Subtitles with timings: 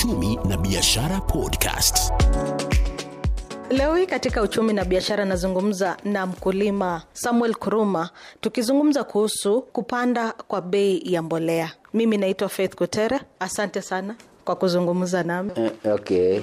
[0.00, 2.12] Uchumi na Biashara Podcast.
[3.70, 10.60] Leo hii katika uchumi na biashara nazungumza na mkulima Samuel Kuruma, tukizungumza kuhusu kupanda kwa
[10.62, 11.72] bei ya mbolea.
[11.94, 14.14] Mimi naitwa Faith Kutere, asante sana
[14.44, 15.50] kwa kuzungumza nami.
[15.56, 16.40] Eh, okay.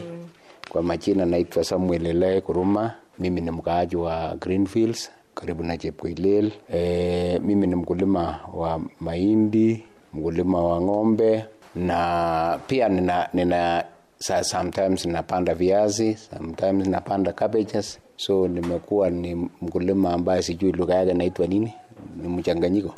[0.69, 2.93] Kwa majina naitwa Samuel Ele Kuruma.
[3.19, 6.51] Mimi ni mkaaji wa Greenfields karibu na Chepkoilel.
[6.73, 9.83] E, mimi ni mkulima wa mahindi,
[10.13, 11.45] mkulima wa ng'ombe
[11.77, 13.83] na pia nina, nina
[14.19, 17.99] sa- sometimes napanda viazi, sometimes napanda cabbages.
[18.15, 21.73] So nimekuwa ni mkulima ambaye sijui lugha yake naitwa nini,
[22.21, 22.93] ni mchanganyiko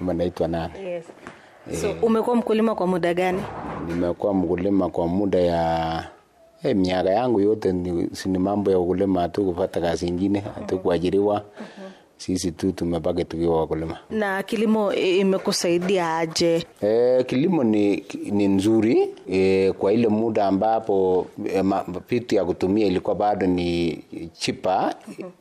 [0.00, 0.72] ama naitwa nani.
[0.84, 1.04] Yes.
[1.80, 3.42] So, umekuwa mkulima kwa muda gani?
[3.88, 6.04] nimekuwa mkulima kwa muda ya
[6.62, 11.42] e, miaka yangu yote ni, si mambo ya ukulima tu kupata kazi ingine hatu kuajiriwa
[12.16, 13.98] sisi tu tumebaki tukiwa wakulima.
[14.10, 16.66] Na kilimo imekusaidia aje?
[16.82, 19.08] E, kilimo ni, ni nzuri.
[19.30, 23.98] E, kwa ile muda ambapo e, ma- vitu ya kutumia ilikuwa bado ni
[24.32, 24.94] chipa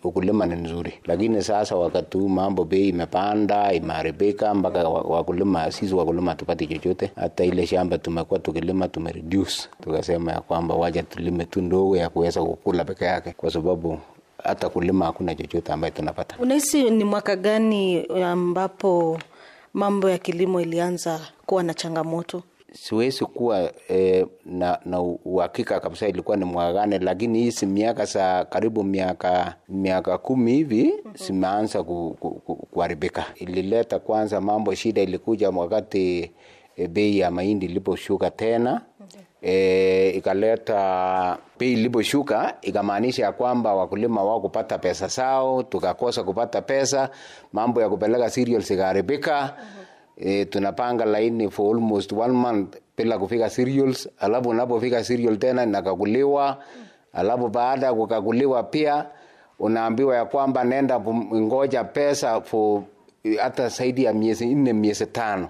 [0.03, 5.93] ukulima ni nzuri, lakini sasa wakati huu mambo bei imepanda imeharibika, mpaka wa- wakulima sisi
[5.95, 7.11] wakulima tupate chochote.
[7.15, 12.43] Hata ile shamba tumekuwa tukilima tumereduce, tukasema ya kwamba waja tulime tu ndogo ya kuweza
[12.43, 13.99] kukula peke yake, kwa sababu
[14.43, 16.35] hata kulima hakuna chochote ambayo tunapata.
[16.39, 19.19] Unahisi ni mwaka gani ambapo
[19.73, 22.43] mambo ya kilimo ilianza kuwa na changamoto?
[22.73, 28.45] siwezi kuwa eh, na, na uhakika kabisa ilikuwa ni mwaka gani, lakini hizi miaka za
[28.45, 32.67] karibu miaka miaka kumi hivi zimeanza ku, ku, ku.
[33.35, 36.31] Ilileta kwanza mambo, shida ilikuja wakati
[36.75, 38.81] eh, bei ya mahindi iliposhuka tena
[39.41, 47.09] e, ikaleta bei iliposhuka ikamaanisha ya kwamba wakulima wao kupata pesa sao, tukakosa kupata pesa,
[47.53, 49.53] mambo ya kupeleka cereals ikaharibika.
[50.17, 56.57] E, tunapanga laini for almost one month bila kufika cereals, alafu unapofika cereal tena inakaguliwa,
[57.13, 59.05] alafu baada ya kukaguliwa pia
[59.59, 60.99] unaambiwa ya kwamba nenda
[61.35, 62.81] ngoja pesa for
[63.41, 65.49] hata zaidi ya miezi nne miezi tano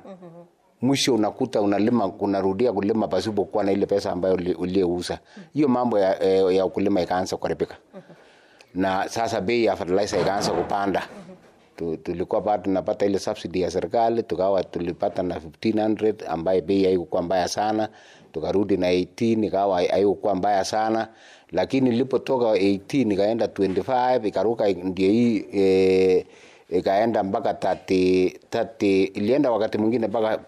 [0.81, 5.19] mwisho unakuta unalima unarudia kulima pasipokuwa na ile pesa ambayo uliyeuza.
[5.53, 7.77] Hiyo mambo ya, eh, ya ukulima ikaanza kuharibika
[8.75, 11.07] na sasa bei ya fertilizer ikaanza kupanda.
[12.03, 17.47] Tulikuwa bado tunapata ile subsidy ya serikali, tukawa tulipata na 1500 ambaye bei haikuwa mbaya
[17.47, 17.89] sana,
[18.31, 21.07] tukarudi na 18 ikawa haikuwa mbaya sana,
[21.51, 26.25] lakini ilipotoka 18 ikaenda 25 ikaruka ndio hii eh,
[26.71, 30.39] ikaenda mpaka 30, 30 ilienda wakati mwingine mpaka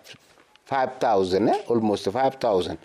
[0.71, 1.55] 5000 eh?
[1.71, 2.75] almost 5000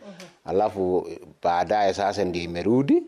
[0.44, 1.08] alafu
[1.42, 3.02] baadaye sasa ndio imerudi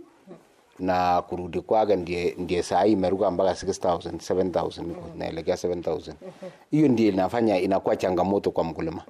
[0.78, 4.82] na kurudi kwake ndiye, ndiye saa hii imeruka mpaka 6000 7000
[5.18, 6.12] naelekea 7000
[6.70, 9.02] hiyo ndio inafanya inakuwa changamoto kwa mkulima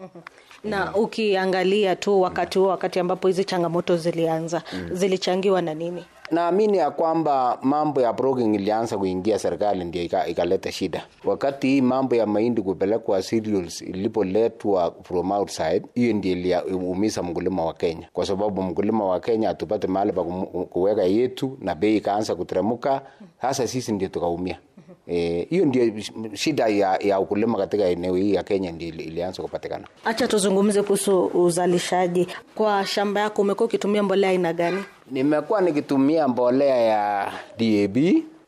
[0.65, 6.05] Na ukiangalia tu wakati huo, wakati ambapo hizi changamoto zilianza, zilichangiwa na nini?
[6.31, 11.07] Naamini ya kwamba mambo ya broking ilianza kuingia serikali ndio ikaleta shida.
[11.25, 17.75] Wakati hii mambo ya mahindi kupelekwa cereals ilipoletwa from outside hiyo ndio iliumiza mkulima wa
[17.75, 18.09] kenya.
[18.13, 20.25] Kwa sababu mkulima wa kenya hatupate mahali pa
[20.71, 23.03] kuweka yetu na bei ikaanza kuteremuka
[23.43, 24.59] sasa sisi ndio tukaumia.
[25.07, 25.93] Hiyo e, ndio
[26.35, 29.85] shida ya, ya ukulima katika eneo hii ya kenya ndio ili- ilianza kupatikana.
[30.05, 32.29] Acha tuzungumze kuhusu uzalishaji.
[32.55, 34.85] Kwa shamba yako umekuwa ukitumia mbolea aina gani?
[35.11, 37.97] Nimekuwa nikitumia mbolea ya DAB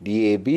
[0.00, 0.48] DAB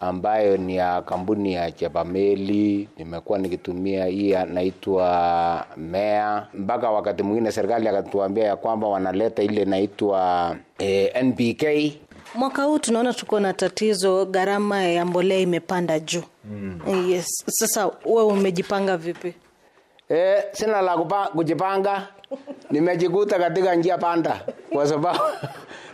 [0.00, 2.88] ambayo ni ya kampuni ya Chepameli.
[2.98, 10.56] Nimekuwa nikitumia hii anaitwa Mea, mpaka wakati mwingine serikali akatuambia ya kwamba wanaleta ile inaitwa
[10.78, 11.64] eh, NPK.
[12.34, 16.22] Mwaka huu tunaona tuko na tatizo, gharama ya mbolea imepanda juu.
[17.08, 17.26] Yes.
[17.46, 19.34] Sasa wewe umejipanga vipi?
[20.08, 20.96] Eh, sina la
[21.34, 22.08] kujipanga,
[22.70, 24.40] nimejikuta katika njia panda
[24.72, 25.18] kwa sababu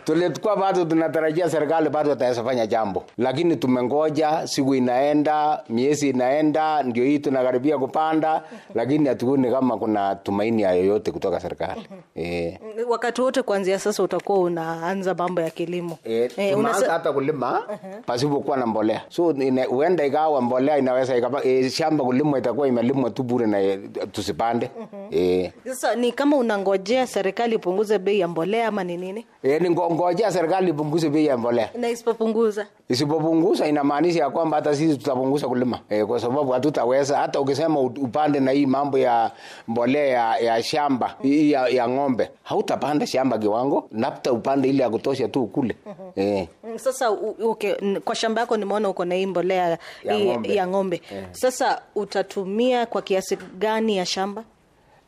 [0.05, 7.03] tulikuwa bado tunatarajia serikali bado wataweza fanya jambo, lakini tumengoja, siku inaenda, miezi inaenda, ndio
[7.05, 8.43] hii tunakaribia kupanda,
[8.75, 11.81] lakini hatuoni kama kuna tumaini ya yoyote kutoka serikali.
[12.15, 12.59] Eh.
[12.89, 15.97] wakati wote kuanzia sasa utakuwa unaanza mambo ya kilimo.
[16.05, 17.61] E, Eh, tunaanza hata kulima
[18.05, 19.01] pasipokuwa na mbolea.
[19.09, 19.35] So
[19.69, 23.77] huenda ikawa mbolea inaweza ikapa, e, shamba kulimwa itakuwa imelimwa tu bure na e,
[24.11, 24.69] tusipande.
[25.11, 29.25] E, sasa ni kama unangojea serikali ipunguze bei ya mbolea ama ni nini?
[29.43, 31.69] E, ni ngo- ngojea serikali ipunguze bei ya mbolea.
[31.79, 32.67] Na isipopunguza.
[32.89, 35.79] Isipopunguza inamaanisha ya kwamba hata sisi tutapunguza kulima.
[35.89, 39.31] E, kwa sababu hatutaweza hata ukisema upande na hii mambo ya
[39.67, 44.89] mbolea ya, ya shamba hii ya, ya ng'ombe hautapanda shamba kiwango labda upande ile ya
[44.89, 45.75] kutosha tu kule
[46.17, 46.47] e.
[46.75, 47.09] Sasa
[47.43, 47.73] okay,
[48.05, 50.55] kwa shamba yako nimeona uko na hii mbolea Ya ng'ombe.
[50.55, 51.01] ya ng'ombe.
[51.31, 54.43] Sasa utatumia kwa kiasi gani ya shamba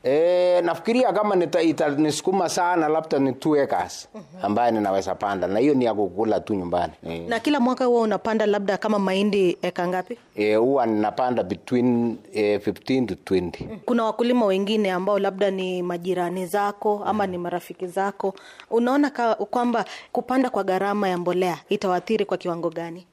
[0.07, 4.09] E, nafikiria kama nita- itanisukuma sana labda ni two acres
[4.41, 5.47] ambaye ninaweza panda.
[5.47, 6.93] Na hiyo ni ya kukula tu nyumbani.
[7.09, 7.19] E.
[7.27, 10.17] na kila mwaka huwa unapanda labda kama mahindi eka ngapi?
[10.35, 17.01] E, ninapanda between e, 15 to 20 kuna wakulima wengine ambao labda ni majirani zako
[17.05, 18.33] ama ni marafiki zako.
[18.71, 19.09] Unaona
[19.49, 23.07] kwamba kupanda kwa gharama ya mbolea itawaathiri kwa kiwango gani?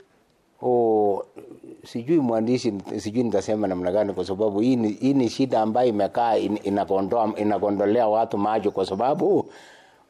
[0.62, 1.24] O
[1.84, 6.36] sijui mwandishi sijui nitasema namna gani kwa sababu hii ni, hii ni shida ambayo imekaa
[6.36, 9.50] in, inakondoa inakondolea watu macho kwa sababu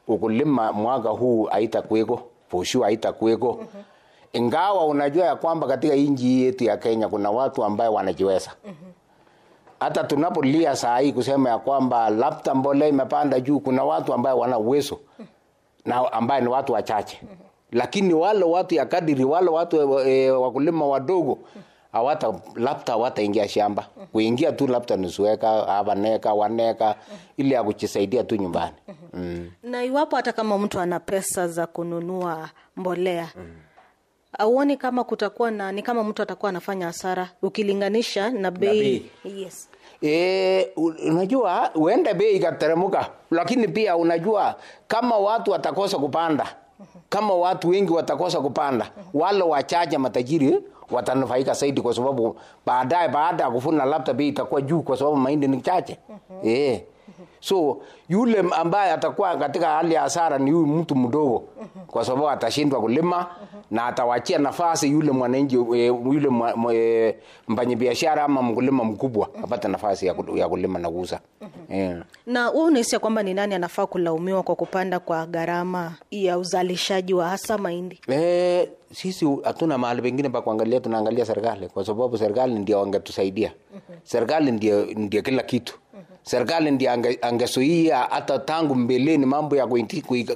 [0.07, 3.63] ukulima mwaka huu haitakuweko poshu haitakuweko.
[4.33, 8.51] Ingawa unajua ya kwamba katika nchi yetu ya Kenya kuna watu ambaye wanajiweza.
[9.79, 14.57] Hata tunapolia saa hii kusema ya kwamba labda mbolea imepanda juu, kuna watu ambaye wana
[14.57, 14.99] uwezo.
[15.85, 17.21] Na ambaye ni watu wachache,
[17.73, 21.39] lakini wale watu ya kadiri, wale watu e, wakulima wadogo
[21.91, 26.95] hawata labda hawataingia shamba, kuingia tu labda nusu eka, havaneka waneka,
[27.37, 27.63] ili ya
[28.23, 28.73] tu nyumbani
[29.13, 29.51] mm.
[29.63, 33.29] na iwapo hata kama mtu ana pesa za kununua mbolea
[34.39, 39.69] auoni kama kutakuwa na ni kama mtu atakuwa anafanya hasara ukilinganisha na bei yes.
[40.01, 40.61] E,
[41.07, 44.55] unajua huenda bei ikateremuka, lakini pia unajua
[44.87, 46.55] kama watu watakosa kupanda,
[47.09, 50.59] kama watu wengi watakosa kupanda, wale wachache matajiri
[50.91, 52.35] watanufaika zaidi, kwa sababu
[52.65, 55.97] baadaye, baada ya kuvuna, labda bei itakuwa juu, kwa sababu mahindi ni chache
[56.43, 56.81] eh.
[57.39, 61.43] So yule ambaye atakuwa katika hali ya hasara ni huyu mtu mdogo,
[61.87, 63.27] kwa sababu atashindwa kulima
[63.71, 66.29] na atawachia nafasi yule mwananchi e, yule
[66.73, 67.15] e,
[67.47, 70.05] mfanyabiashara ama mkulima mkubwa apate nafasi
[70.35, 71.19] ya kulima na kuuza
[71.69, 71.97] eh.
[72.25, 77.13] na huu unahisi ya kwamba ni nani anafaa kulaumiwa kwa kupanda kwa gharama ya uzalishaji
[77.13, 82.53] wa hasa mahindi Eh, sisi hatuna mahali pengine pa kuangalia, tunaangalia serikali kwa sababu serikali
[82.53, 83.51] ndio wangetusaidia.
[84.03, 85.79] Serikali ndio, ndio kila kitu.
[86.23, 89.67] Serikali ndi ange, angezuia hata tangu mbeleni mambo ya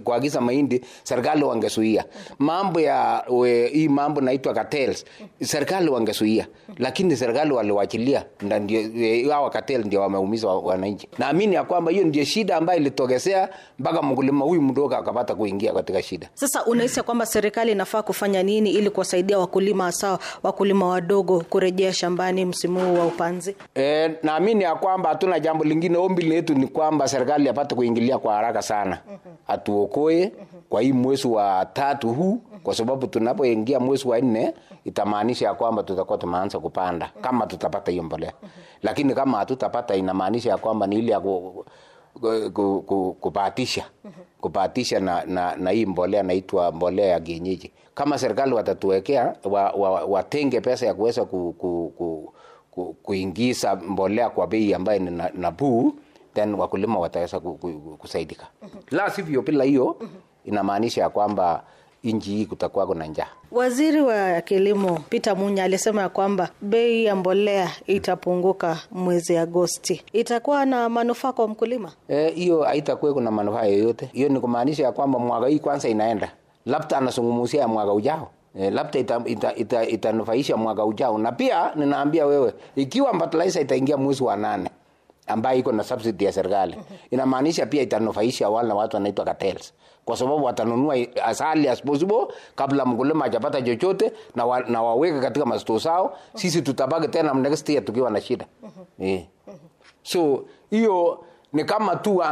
[0.04, 2.06] kuagiza mahindi, serikali wangesuia
[2.40, 5.06] mambo ya we, hii mambo naitwa cartels,
[5.44, 6.48] serikali wangesuia
[6.78, 11.10] lakini serikali waliwachilia, ndio hawa cartel ndio wameumiza wananchi.
[11.18, 13.50] Naamini ya kwamba hiyo ndio shida ambayo ilitokezea
[13.80, 16.30] mpaka mkulima huyu mdogo akapata kuingia katika shida.
[16.34, 22.46] sasa unahisi kwamba serikali inafaa kufanya nini ili kuwasaidia wakulima hasa wakulima wadogo kurejea shambani
[22.46, 25.77] msimu huu wa upanzi E, naamini ya kwamba hatuna jambo lingine.
[25.86, 29.00] Ombi letu ni kwamba serikali apate kuingilia kwa haraka sana,
[29.48, 30.32] atuokoe
[30.70, 34.54] kwa hii mwezi wa tatu huu, kwa sababu tunapoingia mwezi wa nne
[34.86, 38.34] itamaanisha ya kwamba tutakuwa tumeanza kupanda kama tutapata hiyo mbolea,
[38.84, 41.66] lakini kama hatutapata inamaanisha ya kwamba ni ile ya ku,
[42.22, 43.86] ku, ku, ku, kubahatisha
[44.42, 47.72] kubahatisha na, na, na hii mbolea naitwa mbolea ya kienyeji.
[47.96, 52.34] Kama serikali watatuwekea wa, wa, watenge pesa ya kuweza ku, ku, ku, ku,
[52.84, 55.94] kuingiza mbolea kwa bei ambayo ni na- nafuu,
[56.34, 58.48] then wakulima wataweza ku, ku, ku- kusaidika.
[58.92, 59.96] La sivyo, bila hiyo
[60.46, 61.64] inamaanisha ya kwamba
[62.04, 63.28] nchi hii kutakuwa kuna njaa.
[63.52, 70.04] Waziri wa Kilimo Peter Munya alisema ya kwamba bei ya mbolea itapunguka mwezi Agosti.
[70.14, 71.92] Itakuwa na manufaa kwa mkulima?
[72.36, 72.64] hiyo?
[72.64, 74.10] E, haitakuwa kuna manufaa yoyote.
[74.14, 76.32] Hiyo ni kumaanisha ya kwamba mwaka hii kwanza inaenda,
[76.66, 78.30] labda anazungumzia ya mwaka ujao.
[78.60, 83.98] Eh, labda itanufaisha ita, ita, ita mwaka ujao, na pia ninaambia wewe, ikiwa fertilizer itaingia
[83.98, 84.70] mwezi wa nane
[85.28, 86.76] ambayo iko na subsidy ya serikali,
[87.12, 89.74] inamaanisha pia itanufaisha wale watu wanaitwa cartels,
[90.06, 90.96] kwa sababu watanunua
[91.26, 96.18] as early as possible kabla mkulima hajapata chochote na, wa, na waweke katika masto zao.
[96.36, 98.46] Sisi tutabaki tena next year tukiwa na shida.
[99.00, 99.24] Yeah.
[100.04, 101.24] So hiyo
[101.54, 102.24] ni kama tu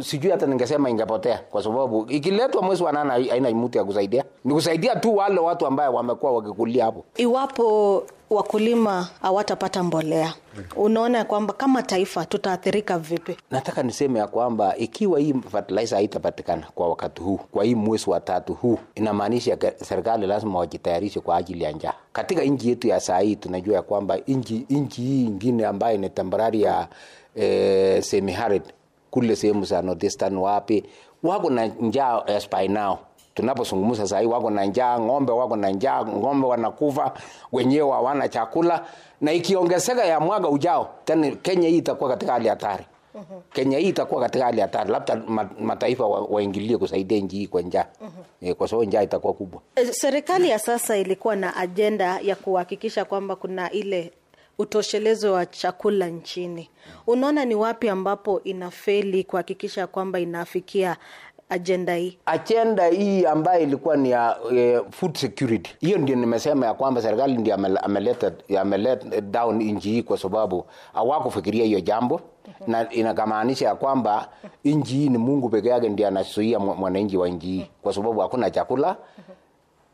[0.00, 4.54] sijui hata ningesema ingepotea, kwa sababu ikiletwa mwezi wa nane haina mtu ya kusaidia, ni
[4.54, 7.04] kusaidia tu wale watu ambaye wamekuwa wakikulia hapo.
[7.16, 10.34] Iwapo wakulima hawatapata mbolea,
[10.76, 13.36] unaona kwamba kama taifa tutaathirika vipi?
[13.50, 18.20] nataka niseme ya kwamba ikiwa hii fertilizer haitapatikana kwa wakati huu kwa hii mwezi wa
[18.20, 23.18] tatu huu inamaanisha serikali lazima wajitayarishe kwa ajili ya njaa katika nchi yetu ya saa
[23.18, 26.88] hii tunajua ya kwamba nchi hii ingine ambayo ni temporary ya
[27.36, 28.62] eh, semi arid
[29.10, 30.84] kule sehemu za northeastern wapi
[31.22, 32.96] wako na njaa as by now
[33.34, 37.12] tunapozungumza sahii wako na njaa ng'ombe wako na njaa ng'ombe wanakufa
[37.52, 38.86] wenyewe hawana chakula.
[39.20, 42.84] Na ikiongezeka ya mwaka ujao tena kenya hii itakuwa katika hali hatari.
[43.52, 44.90] Kenya hii itakuwa katika hali hatari.
[44.90, 47.86] Labda mataifa mataifa wa- waingilie kusaidia nchi hii kwa njaa.
[48.40, 49.60] E, kwa sababu njaa itakuwa kubwa.
[49.76, 54.12] Eh, Serikali ya sasa ilikuwa na ajenda ya kuhakikisha kwamba kuna ile
[54.58, 56.70] utoshelezo wa chakula nchini.
[57.06, 60.96] Unaona ni wapi ambapo inafeli kuhakikisha kwamba inafikia
[61.52, 62.18] ajenda hii?
[62.26, 65.74] ajenda hii ambayo ilikuwa ni ya eh, food security.
[65.80, 71.64] Hiyo ndio nimesema ya kwamba serikali ndio ameleta ameleta down nchi hii kwa sababu hawakufikiria
[71.64, 72.20] hiyo jambo.
[72.66, 74.28] Na inakamaanisha ya kwamba
[74.64, 78.50] nchi hii ni mungu peke yake ndiye anasuia mwananchi wa nchi hii kwa sababu hakuna
[78.50, 78.96] chakula.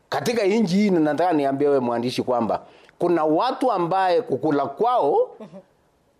[0.09, 2.61] Katika nchi hii nataka niambie wewe mwandishi kwamba
[2.99, 5.29] kuna watu ambaye kukula kwao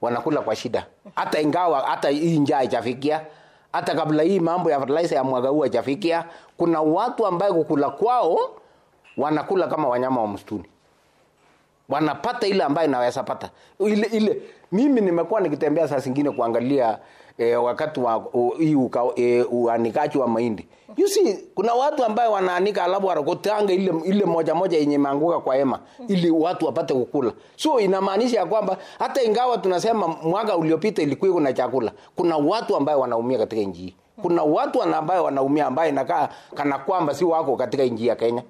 [0.01, 0.86] wanakula kwa shida.
[1.15, 3.22] Hata ingawa hata hii njaa ijafikia
[3.73, 6.25] hata kabla hii mambo ya fertilizer ya mwaka huu hajafikia,
[6.57, 8.39] kuna watu ambaye kukula kwao
[9.17, 10.65] wanakula kama wanyama wa msituni.
[11.89, 13.49] Wanapata ile ambayo inaweza pata.
[13.79, 16.99] Ile ile mimi nimekuwa nikitembea saa zingine kuangalia
[17.39, 18.24] eh, wakati wa
[18.58, 18.77] hii
[19.15, 20.67] eh, uanikaji wa mahindi.
[20.98, 25.55] You see kuna watu ambayo wanaanika alafu wanakotanga ile ile moja moja yenye imeanguka kwa
[25.55, 27.31] hema ili watu wapate kukula.
[27.55, 33.00] So inamaanisha ya kwamba hata ingawa tunasema mwaka uliopita ilikuwa kuna chakula kuna watu ambayo
[33.00, 38.08] wanaumia katika nchi kuna watu ambayo wanaumia ambayo inakaa kana kwamba si wako katika nchi
[38.08, 38.43] ya Kenya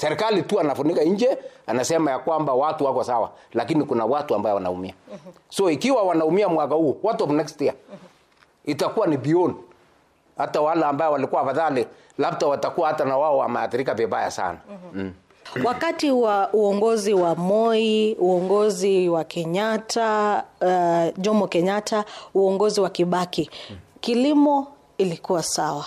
[0.00, 4.94] serikali tu anafunika nje anasema ya kwamba watu wako sawa lakini kuna watu ambao wanaumia.
[5.48, 7.74] So ikiwa wanaumia mwaka huu what of next year?
[8.64, 9.54] Itakuwa ni beyond.
[10.38, 11.86] Hata wale ambao walikuwa afadhali
[12.18, 14.58] labda watakuwa hata na wao wameathirika vibaya sana.
[14.94, 15.12] Mm.
[15.64, 23.50] Wakati wa uongozi wa Moi, uongozi wa Kenyatta, uh, Jomo Kenyatta, uongozi wa Kibaki,
[24.00, 24.66] kilimo
[24.98, 25.84] ilikuwa sawa.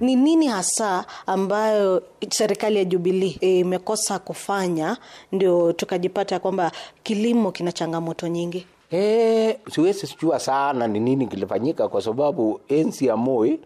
[0.00, 4.96] Ni nini hasa ambayo serikali ya Jubilii imekosa imekosa kufanya
[5.32, 8.66] ndio tukajipata kwamba kilimo kina changamoto nyingi?
[8.92, 13.60] E, siwezi jua sana ni nini kilifanyika kwa sababu enzi ya Moi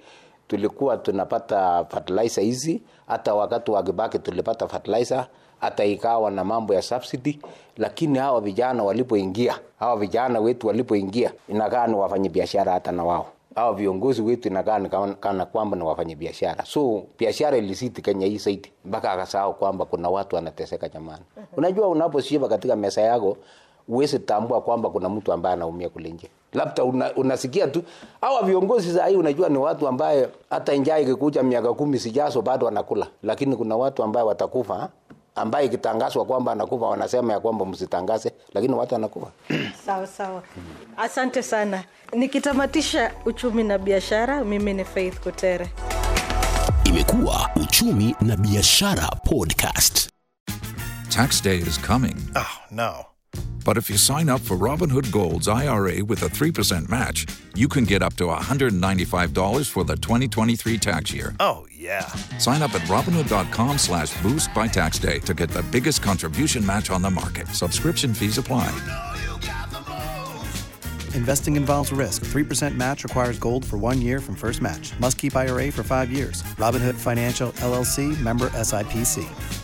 [0.49, 5.27] tulikuwa tunapata fertilizer hizi, hata wakati wa Kibaki tulipata fertilizer,
[5.61, 7.39] hata ikawa na mambo ya subsidy,
[7.77, 13.27] lakini hawa vijana walipoingia, hawa vijana wetu walipoingia, inakaa ni wafanye biashara hata na wao
[13.55, 18.39] hawa viongozi wetu inakaa kana- kana kwamba ni wafanya biashara, so biashara ilisiti Kenya hii
[18.39, 21.23] saiti mpaka akasahau kwamba kuna watu wanateseka jamani.
[21.57, 23.37] Unajua, unaposhiba katika meza yako
[23.89, 26.29] uwezi tambua kwamba kuna mtu ambaye anaumia kule nje.
[26.53, 27.83] Labda una, unasikia tu
[28.21, 32.67] hawa viongozi saa hii unajua ni watu ambaye hata njaa ikikuja miaka kumi sijazo bado
[32.67, 33.07] wanakula.
[33.23, 34.89] Lakini kuna watu ambaye watakufa
[35.35, 39.27] ambaye ikitangazwa kwamba anakufa wanasema ya kwamba msitangaze lakini watu wanakufa
[39.87, 40.43] Sawa sawa,
[40.97, 41.85] asante sana.
[42.13, 45.71] Nikitamatisha uchumi na biashara, mimi ni Faith Kutere.
[46.85, 50.09] Imekuwa uchumi na biashara podcast.
[51.09, 52.17] Tax day is coming.
[52.37, 53.07] Oh, no.
[53.65, 57.85] But if you sign up for Robinhood Gold's IRA with a 3% match, you can
[57.85, 61.35] get up to $195 for the 2023 tax year.
[61.41, 62.07] Oh, yeah.
[62.39, 66.91] Sign up at Robinhood.com slash boost by tax day to get the biggest contribution match
[66.91, 67.47] on the market.
[67.49, 68.71] Subscription fees apply.
[71.15, 72.25] Investing involves risk.
[72.25, 74.99] 3% match requires gold for one year from first match.
[74.99, 76.43] Must keep IRA for five years.
[76.57, 79.64] Robinhood Financial LLC member SIPC.